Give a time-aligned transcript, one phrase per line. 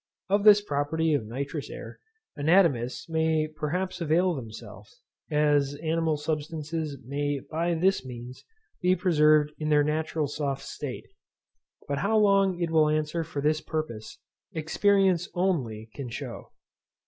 [0.29, 1.99] Of this property of nitrous air
[2.35, 8.43] anatomists may perhaps avail themselves, as animal substances may by this means
[8.81, 11.05] be preserved in their natural soft state;
[11.87, 14.17] but how long it will answer for this purpose,
[14.55, 16.45] experience only can shew.